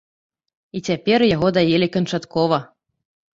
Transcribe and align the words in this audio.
І 0.79 0.81
цяпер 0.91 1.19
яго 1.35 1.47
даелі 1.59 1.89
канчаткова. 1.97 2.59